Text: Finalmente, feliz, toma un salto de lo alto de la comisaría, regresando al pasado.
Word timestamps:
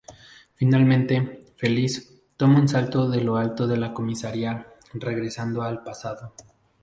Finalmente, 0.55 1.53
feliz, 1.57 2.23
toma 2.35 2.59
un 2.59 2.67
salto 2.67 3.07
de 3.07 3.21
lo 3.21 3.37
alto 3.37 3.67
de 3.67 3.77
la 3.77 3.93
comisaría, 3.93 4.65
regresando 4.95 5.61
al 5.61 5.83
pasado. 5.83 6.33